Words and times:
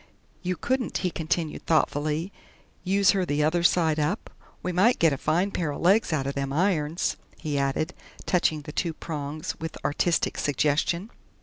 "You 0.41 0.55
couldn't," 0.57 0.97
he 0.97 1.11
continued 1.11 1.67
thoughtfully, 1.67 2.33
"use 2.83 3.11
her 3.11 3.23
the 3.23 3.43
other 3.43 3.61
side 3.61 3.99
up? 3.99 4.31
we 4.63 4.71
might 4.71 4.97
get 4.97 5.13
a 5.13 5.15
fine 5.19 5.51
pair 5.51 5.71
o' 5.71 5.77
legs 5.77 6.11
outer 6.11 6.31
them 6.31 6.51
irons," 6.51 7.17
he 7.37 7.59
added, 7.59 7.93
touching 8.25 8.61
the 8.63 8.71
two 8.71 8.93
prongs 8.95 9.59
with 9.59 9.77
artistic 9.85 10.39
suggestion. 10.39 11.11